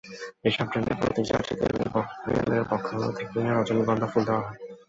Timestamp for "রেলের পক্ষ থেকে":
2.27-3.39